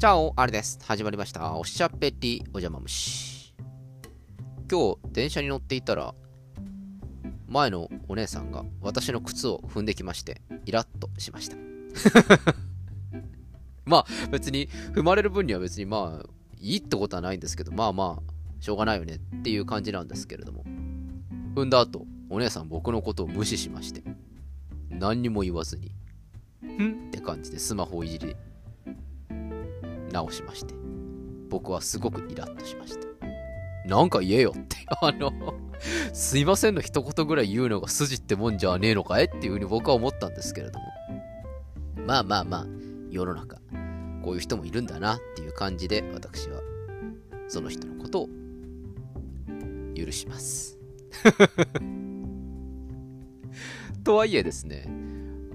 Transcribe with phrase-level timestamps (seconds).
[0.00, 0.78] チャオ、あれです。
[0.82, 1.58] 始まりました。
[1.58, 3.52] おしゃべりお邪魔虫。
[4.70, 6.14] 今日、電車に乗っていたら、
[7.46, 11.58] 前のお姉さんが私の靴を踏んできまして、イラッとしました。
[13.84, 20.64] まあ、別に、踏まれる分には別にまあ、いいってことはないんですけど、まあまあ、しょうがないよねっていう感じなんですけれども、
[21.54, 24.02] 踏んだ後、お姉さん僕のことを無視しまして、
[24.88, 25.92] 何にも言わずに、
[26.64, 27.08] ん？
[27.08, 28.34] って感じでスマホをいじり
[30.12, 30.74] 直しまして。
[31.48, 33.06] 僕はすごくイラッとしました。
[33.86, 34.76] なんか言えよって。
[35.02, 35.32] あの
[36.12, 40.86] すいませんの一言ぐらい言うのが筋ってもんじゃねえのかいっていうふうに僕は思ったんですけれども。
[42.06, 42.66] まあまあまあ
[43.10, 43.58] 世の中
[44.22, 46.60] こういう人もいるんだなっていう感じで私は
[47.48, 48.28] その人のことを
[49.94, 50.78] 許します。
[54.04, 54.86] とはいえですね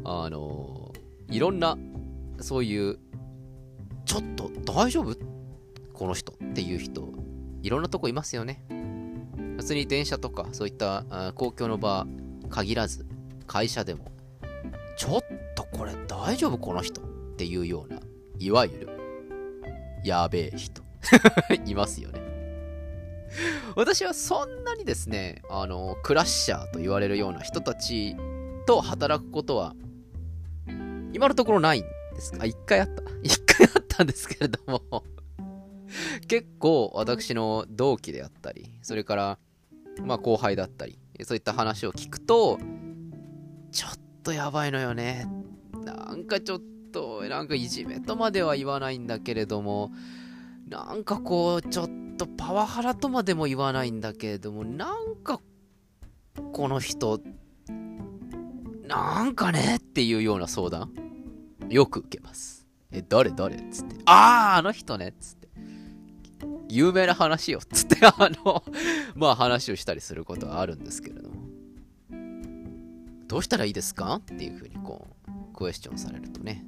[0.04, 0.94] あの
[1.30, 1.78] いろんな
[2.40, 3.00] そういう
[4.16, 5.14] ちょっと大丈夫？
[5.92, 7.12] この人っていう人。
[7.62, 8.64] いろんなとこいますよね。
[9.58, 12.08] 別に電車とかそういった公共の場
[12.50, 13.06] 限らず
[13.46, 14.14] 会社でも。
[14.98, 15.22] ちょっ
[15.58, 16.58] とこれ大丈夫？
[16.58, 18.00] この人っていうような
[18.40, 18.90] いわゆる
[20.06, 20.82] やべえ人。
[21.68, 22.22] いますよね。
[23.76, 28.16] 私はそんなにですねあのクラッシャーと言われるような人たち
[28.66, 29.76] と働くことは
[31.12, 33.04] 今のところないんですあ一回あった。
[33.22, 35.04] 一回あったんですけれども
[36.28, 39.40] 結構私の同期であったりそれから
[40.04, 42.60] まあ後輩だったりそういった話を聞くと
[43.72, 45.28] ちょっとやばいのよね
[45.84, 49.92] なんかちょっとなんかいじめとまでは言わないんだけれども
[50.68, 55.40] なんかこうちょっとパワハラとまでも言わないんだけれどもなんか
[56.54, 57.20] この人
[58.88, 60.92] なんかねっていうような相談
[61.70, 62.55] よく受けます。
[62.92, 63.56] え、誰誰？
[63.56, 63.96] っつって。
[64.06, 65.50] ああ、あの人ねっつって。
[66.70, 68.64] 有名な話よっつって、 あの、
[69.16, 71.36] まあ話をしたりすることはあるんですけれども。
[73.28, 74.16] どうしたらいいですか？
[74.16, 76.66] っていうふうにこう、クエスチョンされるとね。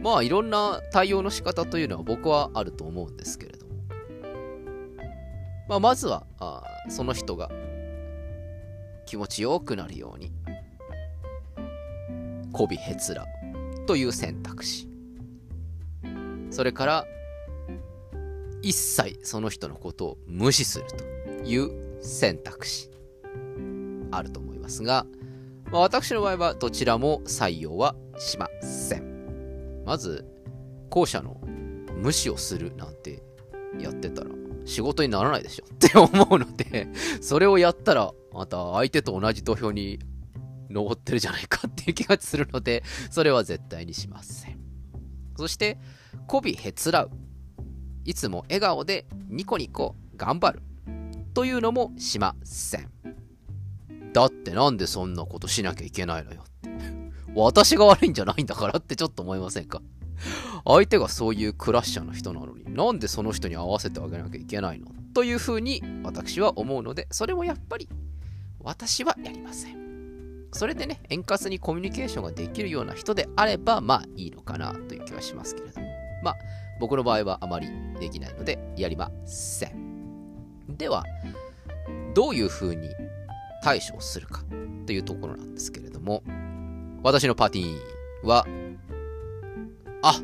[0.00, 3.72] まあいろんな対応の仕方というのは僕はあると思うんですけれども。
[5.68, 7.50] まあまずは、あその人が
[9.06, 10.30] 気持ちよくなるように、
[12.52, 13.26] こびへつら
[13.86, 14.85] という選択肢
[16.56, 17.06] それから
[18.62, 21.04] 一切その人のことを無視すると
[21.44, 22.90] いう選択肢
[24.10, 25.04] あると思いますが、
[25.70, 30.24] まあ、私の場合はどちらも採用はしませんまず
[30.88, 31.38] 後者の
[31.94, 33.22] 無視をするなんて
[33.78, 34.30] やってたら
[34.64, 36.88] 仕事にならないでしょって思うので
[37.20, 39.98] それをやったらまた相手と同じ土俵に
[40.70, 44.55] 登ってるじゃないかっていう気がするので、それは絶対にしません。
[45.36, 45.78] そして、
[46.26, 47.10] 媚びへつらう。
[48.04, 50.62] いつも笑顔でニコニコ頑張る。
[51.34, 52.90] というのもしません。
[54.12, 56.70] だってなんでそんなことしなきゃいけないのよって。
[57.34, 59.82] 私が悪いんじゃないんだからってちょっと思いませんか
[60.64, 64.86] 相手がそういうクラッシャーの人なのになんでその人に合わせてあげなきゃいけないの？
[65.12, 67.90] というふうに私は思うので、それもやっぱり
[68.60, 69.85] 私はやりません。
[70.56, 75.86] それでね、円滑にコミュニケーションができるような人であれば、まあいいのかなという気はしますけれども。
[76.22, 76.36] まあ、
[76.80, 77.68] 僕の場合はあまり
[78.00, 80.78] できないので、やりません。
[80.78, 81.04] では、
[82.14, 82.88] どういうふうに
[83.62, 84.42] 対処をするか
[84.86, 86.22] というところなんですけれども、
[87.02, 88.46] 私のパーティーは、
[90.02, 90.22] あ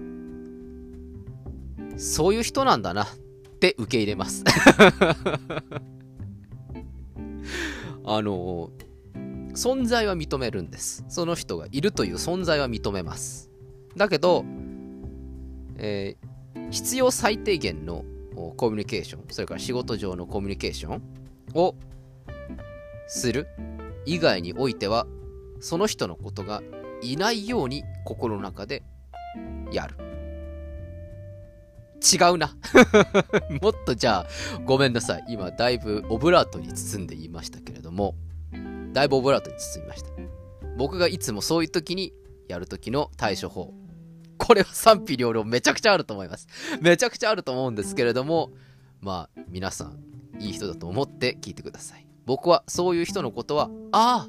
[1.98, 3.08] そういう人なんだなっ
[3.60, 4.44] て受け入れます。
[8.04, 8.70] あの
[9.54, 11.04] 存在は認めるんです。
[11.08, 13.50] その人がいるという存在は認めます。
[13.96, 14.44] だけど、
[15.76, 16.32] えー
[16.72, 18.04] 必要最低限の
[18.56, 21.02] コミュニケーション、それから仕事上のコミュニケーション
[21.54, 21.74] を
[23.06, 23.46] する
[24.06, 25.06] 以外においては、
[25.60, 26.62] その人のことが
[27.02, 28.82] いないように心の中で
[29.70, 29.96] やる。
[32.02, 32.56] 違うな。
[33.60, 34.26] もっとじゃあ、
[34.64, 35.24] ごめんなさい。
[35.28, 38.14] 今、だいぶオブラートに包んで言いましたけれども、
[38.92, 40.10] だいぶオブラートに包みました。
[40.76, 42.12] 僕がいつもそういう時に
[42.48, 43.72] やる時の対処法。
[44.38, 46.48] これは賛否両論めちゃくちゃあると思います。
[46.80, 48.50] めちゃくちゃあると思うんですけれども、
[49.00, 49.98] まあ、皆さん、
[50.40, 52.06] いい人だと思って聞いてください。
[52.26, 54.28] 僕はそういう人のことは、あ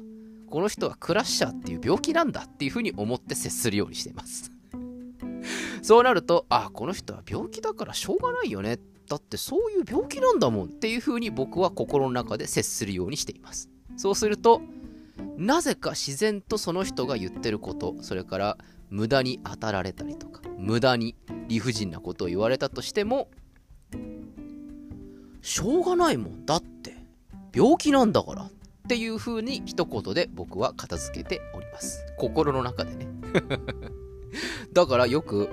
[0.50, 4.52] この人はクラッシャーっていう病気なんだっていうふうに思って接するようにしています。
[5.82, 8.78] そうなると、ああ、この人は病気だからしょうがないよね。
[9.08, 13.68] だってそういう病気なんだもんっていうふうに僕は心の中で接するようにしています。
[13.96, 14.62] そうすると、
[15.36, 18.58] なぜか自然とその人が言ってること、それから
[18.90, 21.16] 無駄に当たられたりとか無駄に
[21.48, 23.28] 理不尽なことを言われたとしても
[25.42, 26.96] しょうがないもんだって
[27.52, 28.50] 病気なんだからっ
[28.86, 32.04] ていう風に一言で僕は片付けております。
[32.18, 33.08] 心の中でね。
[34.72, 35.48] だからよく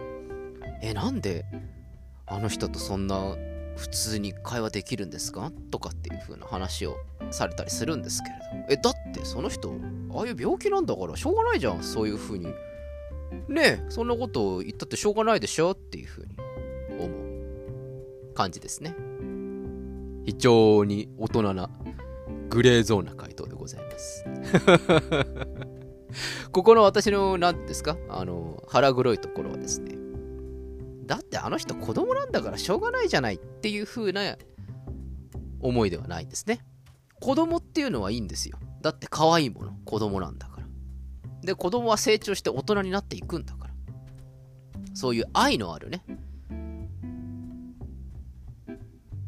[0.81, 1.45] えなんで
[2.27, 3.35] あの人とそんな
[3.75, 5.51] 普通に会話できるんですか？
[5.71, 6.97] とかっていう風な話を
[7.31, 8.73] されたりするんですけれど。
[8.73, 9.73] えだってその人
[10.13, 11.81] ああいう病気なんだからしょうがないじゃん。
[11.83, 12.47] そういう風に。
[13.47, 16.35] ねえそんなことを言ったってしょうがないでしょっていう風に
[16.99, 18.33] 思う。
[18.33, 18.95] 感じですね。
[20.25, 21.69] 非常に大人な
[22.49, 24.25] グレーゾーンな回答でございます。
[26.51, 27.97] ここの私の何ですか？
[28.09, 29.95] あの腹黒いところはですね
[31.11, 34.37] だってあの人子供なんだからしょうがないじゃないっていう風な
[35.59, 36.61] 思いではないんですね。
[37.19, 38.57] 子供っていうのはいいんですよ。
[38.81, 40.67] だって可愛いもの、子供なんだから。
[41.41, 43.73] で、子供は成長して大人になっていくんだから。
[44.93, 46.01] そういう愛のあるね、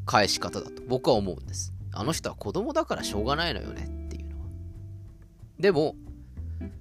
[0.06, 1.74] 返し方だと僕は思うんです。
[1.91, 4.45] あの人は子供だからしょうがないのよねっていうのは。
[5.59, 5.97] でも、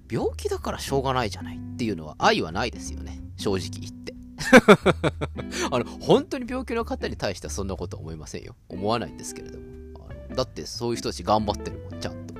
[0.09, 3.21] 病気だからしょうがないじゃないっていうのは愛はないですよね。
[3.37, 4.12] 正直言って。
[5.71, 8.55] あの、本当に病気の方に対してはそんなことは思いませんよ。
[8.69, 9.65] 思わないんですけれども。
[10.09, 12.35] あのだってそういう人たち頑張ってるもん、ちゃんと。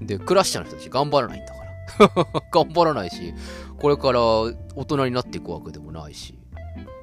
[0.00, 1.70] で、クラッシャーの人たち頑張らないんだから。
[2.52, 3.34] 頑張らないし、
[3.78, 4.54] これから大
[4.86, 6.34] 人になっていくわけでもないし、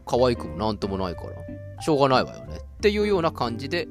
[0.05, 2.57] 可愛くもなんともないから、しょうがないわよね。
[2.57, 3.87] っていうような感じで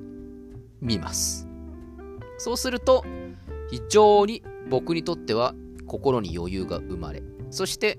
[0.80, 1.46] 見ます。
[2.38, 3.04] そうすると、
[3.70, 5.54] 非常に僕にとっては
[5.86, 7.98] 心に余裕が生まれ、そして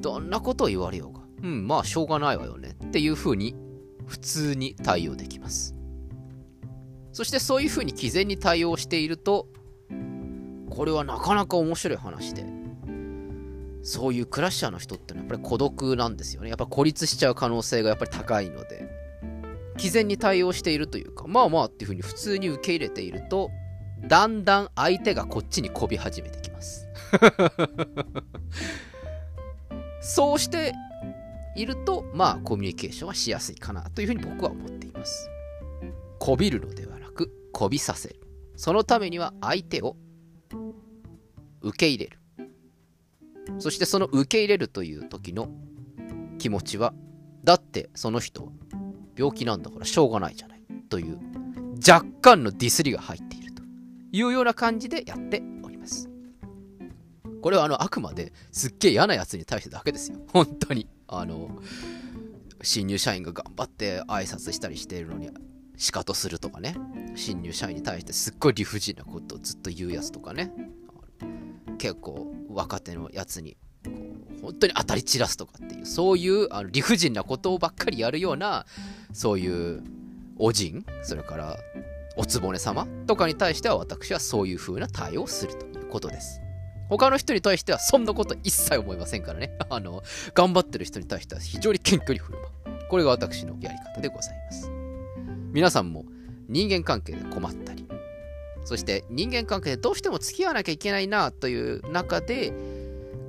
[0.00, 3.54] どんなことを言われようが、うん、まあしょうがないわよねっていう風に
[4.06, 5.74] 普通に対応できます。
[7.12, 9.48] そしてそういう風に毅然に対応していると、
[10.70, 12.44] これはなかなか面白い話で、
[13.82, 16.48] そういうクラッシャーの人ってのはやっぱり孤独なんですよね。
[16.48, 18.88] やっぱ孤立しちゃう可能性がやっぱり高いので、
[19.76, 23.50] 毅然に対応しているというか、まあまあっていう風に普通に受け入れていると、
[24.06, 26.86] だんだん相手がこっちにこび始めてきます。
[30.08, 30.72] そうして
[31.54, 35.28] いると、まあ、コミュニケーションはしやすいかなというふうに僕は思っています。
[36.18, 38.16] こびるのではなく、こびさせる。
[38.56, 39.96] そのためには相手を
[41.60, 42.18] 受け入れる。
[43.58, 45.50] そしてその受け入れるという時の
[46.38, 46.94] 気持ちは、
[47.44, 48.52] だってその人は
[49.14, 51.18] 病気なんだからしょうがないじゃないという
[51.86, 53.62] 若干のディスりが入っていると
[54.12, 55.42] いうような感じでやって
[57.42, 60.18] これはあの、あくまですっげえ嫌なやつに対してだけですよ。
[60.32, 60.88] 本当に。
[61.06, 61.50] あの、
[62.62, 65.30] 新入社員が頑張って挨拶したりしているのに、
[65.76, 66.76] しかとするとかね。
[67.14, 70.52] 新入社員に対してすっごい理不尽なことをずっと言うやつとかね。
[71.78, 73.56] 結構若手のやつに
[74.42, 78.66] 本当に当たり散らすとかっていうそういうあの理不尽なことばっかりやるような
[79.12, 79.82] そういう
[80.38, 81.56] おじんそれから
[82.16, 86.40] おつぼね様とかに対しては私はそういう風な対応をするということです
[86.88, 89.56] 他の人に対してはそんなこと一切思いませんからね。
[89.68, 90.02] あの、
[90.34, 92.88] 頑張ってる人に対しては非常に謙虚に振る舞う。
[92.88, 94.70] これが私のやり方でございます。
[95.52, 96.04] 皆さんも
[96.48, 97.86] 人間関係で困ったり、
[98.64, 102.52] そして人間関係でどうしても付き合わなきゃいけないなという中で、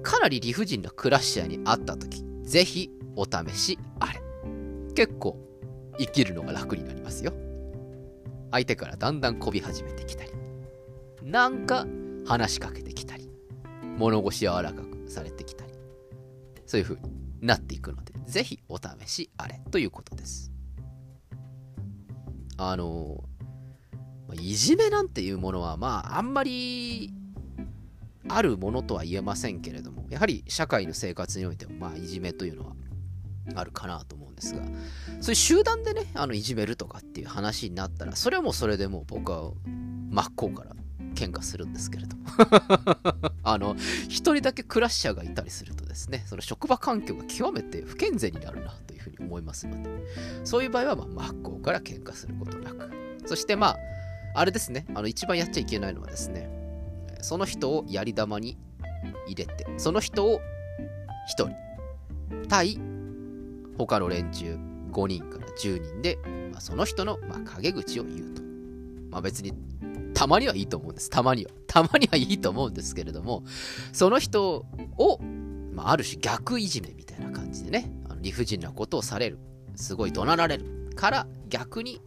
[0.03, 4.21] かなり理不尽なクラッシャーにあった時、ぜひお試しあれ。
[4.95, 5.37] 結構
[5.97, 7.33] 生きるのが楽になりますよ。
[8.51, 10.31] 相手からだんだんこび始めてきたり、
[11.23, 11.85] なんか
[12.25, 13.08] 話しかけてきたり、
[13.99, 15.73] 物腰柔らかくされてきたり、
[16.65, 17.01] そういう風に
[17.41, 20.51] なっていくので、ぜひお試しあれということです。
[22.57, 23.23] あの、
[24.33, 27.13] いじめなんていうものは、まあ、あんまり
[28.29, 32.75] あるものとは言えませんけれども、やはり社会の生活においても、まあ、いじめというのは
[33.56, 34.61] あるかなと思うんですが、
[35.19, 40.75] そういう集団でね、あのいじめるとかっていう話になったら、それはもうそれでもう僕は真っ向から
[41.19, 42.23] 喧嘩するんですけれども
[43.44, 43.76] あの、
[44.07, 49.90] 一人だけクラッシャーがいたりするとですね、その職場環境が極めて不健全になるなというふうに思いますので、
[50.45, 52.90] そういう場合は、ま、真っ向から喧嘩することなく、
[53.26, 53.78] そしてまあ、
[54.35, 56.49] あれですね、あの、一番やっちゃいけないのはですね、
[57.21, 58.57] その人をやり玉に
[59.28, 60.40] 入れて、その人を
[61.28, 61.56] 一人、
[62.47, 62.80] 対
[63.78, 64.57] 他の連中
[64.92, 66.18] 5人から10人で、
[66.52, 68.49] まあ、その人の、ま、陰口を言うと。
[69.09, 69.54] まあ別に
[70.19, 71.09] たまにはいいと思うんです。
[71.09, 71.52] たまには。
[71.66, 73.45] たまにはいいと思うんですけれども、
[73.94, 74.66] その人
[74.97, 75.18] を、
[75.71, 79.40] まあ、ある種逆いじめみたいな感じでね、あの理不尽なことをされる。
[79.76, 80.92] すごい怒鳴られる。
[80.94, 82.02] から逆に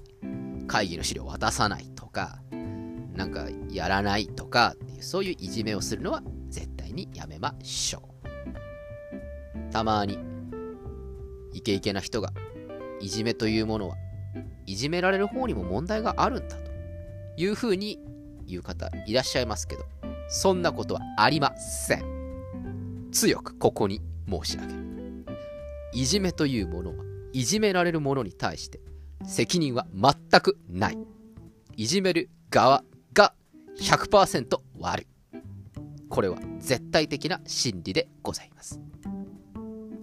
[0.66, 2.42] 会議の資料を渡さないとか、
[3.14, 9.72] なんかやらないとかっていう、そういういじめをするのは絶対にやめましょう。
[9.72, 10.18] たまに、
[11.54, 12.34] イケイケな人が、
[13.00, 13.96] いじめというものは、
[14.66, 16.71] いじめられる方にも問題があるんだと
[17.36, 17.98] いうふうに
[18.46, 19.84] 言う方いらっしゃいますけど、
[20.28, 23.08] そんなことはありません。
[23.12, 24.82] 強くここに申し上げる。
[25.94, 28.80] いじめというものは、いじめられる者に対して
[29.24, 30.98] 責任は全くない。
[31.76, 33.34] いじめる側が
[33.78, 35.06] 100%悪い。
[36.08, 38.80] これは絶対的な真理でございます。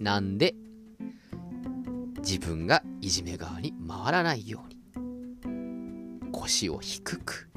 [0.00, 0.54] なんで、
[2.18, 4.79] 自分がいじめ側に回らないように、
[6.50, 7.48] 腰を低く、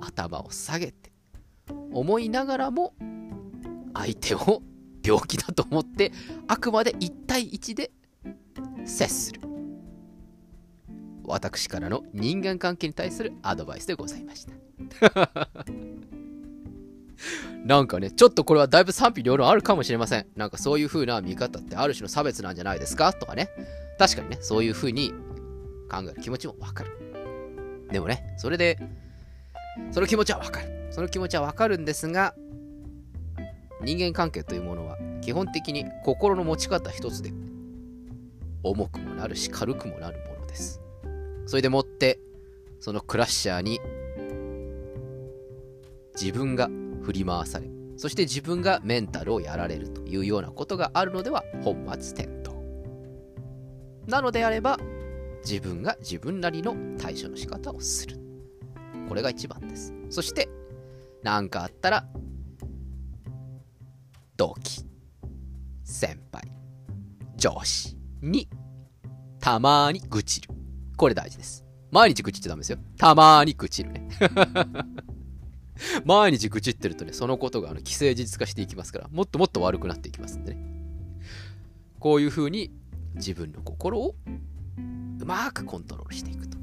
[0.00, 1.12] 頭を下げて、
[1.92, 2.94] 思いながらも、
[3.94, 4.60] 相手を
[5.04, 6.10] 病気だと思って、
[6.48, 7.92] あくまで1対1で
[8.84, 9.40] 接する。
[11.24, 14.52] 私からの人間関係に対するアドバイスでございました。
[17.64, 20.26] なんかね、ちょっとこれはだいぶ賛否両論あるかもしれません。
[20.34, 23.12] なんかそういう風な見方ってある種の差別なんじゃないですか？
[23.12, 23.48] とかね。
[23.96, 25.12] 確かにね、そういう風に
[25.88, 26.90] 考える気持ちもわかる。
[27.92, 28.78] でもね、それで、
[29.90, 30.88] その気持ちはわかる。
[30.90, 32.34] その気持ちはわかるんですが、
[33.82, 37.32] 人間関係というものは基本的に心の持ち方一つで
[38.62, 40.80] 重くもなるし軽くもなるものです。
[41.46, 42.18] それでもって
[42.80, 43.80] そのクラッシャーに
[46.20, 46.68] 自分が
[47.02, 52.56] 振り回されそして自分がメンタルをやられるというようなことがあるのでは本末転倒
[54.06, 54.78] なのであれば
[55.44, 58.18] 自分が自分なりの対処の仕方をする。
[59.08, 59.92] これが一番です。
[60.08, 60.48] そして
[61.22, 62.06] 何かあったら
[64.36, 64.84] 同期
[65.84, 66.50] 先輩
[67.36, 68.48] 上司に
[69.40, 70.48] たまに愚痴る。
[70.96, 71.64] これ大事です。
[71.90, 72.78] 毎日愚痴っちゃダメですよ。
[72.96, 74.08] たまに愚痴るね。
[76.04, 80.64] 毎日愚痴ってるとね、そのことがあの既成事実化していきますから、もっともっと悪くなっていきますんでね。
[81.98, 82.70] こういう風に
[83.14, 84.14] 自分の心を
[85.22, 86.58] うまくコントロールしていくと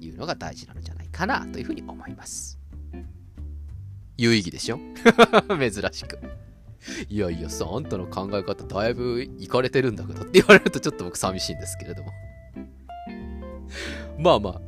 [0.00, 2.58] いうのが大事なのじゃないかなというふうに思います。
[4.16, 4.80] 有意義でしょ？
[5.48, 6.18] 珍しく。
[7.08, 12.10] いやいやさ、あんたの考え方だいぶいかれてるんだけどって言われるとちょっと僕寂しいんですけれども。
[14.18, 14.60] まあまあ、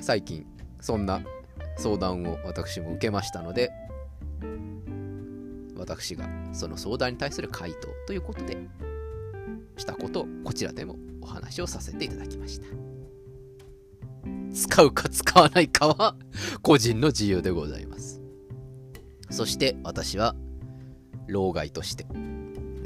[0.00, 0.46] 最近
[0.80, 1.20] そんな
[1.76, 3.72] 相談を私も受けましたので
[5.76, 8.56] 私がその相談に対する回答ということで
[9.76, 12.66] したことをこちらでもお話をさせていただきました。
[14.52, 16.14] 使うか使わないかは
[16.60, 18.20] 個人の自由でございます。
[19.30, 20.34] そして私は
[21.26, 22.06] 老害として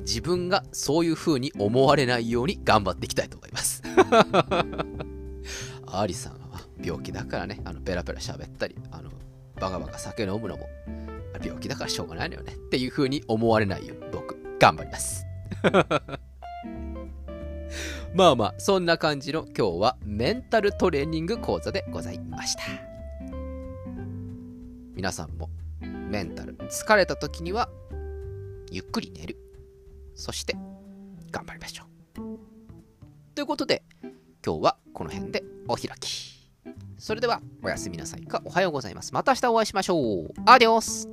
[0.03, 3.83] 自分がそういう風に思われないように頑張っていきたいと思います。
[5.87, 9.11] アリさんは病気だからね、あの、ペラペラ喋ったり、あの、
[9.57, 10.69] バカバカ酒飲むのも、
[11.43, 15.25] 病気だからしょうがないのよねっていう風に思われないように僕、頑張ります。
[18.17, 22.63] まあまあ、そんな感じの今日はメンタルトレーニング講座でございました。
[24.95, 25.51] 皆さんも
[25.83, 27.69] メンタル疲れた時には
[28.71, 29.37] ゆっくり寝る。
[30.15, 30.57] そして
[31.31, 32.39] 頑張りましょう。
[33.35, 33.83] ということで
[34.43, 36.51] 今日はこの辺でお開き。
[36.97, 39.13] それでは、おやすみなさいか、おはようございます。
[39.13, 40.31] また明日お会いしましょう。
[40.47, 41.07] アディオス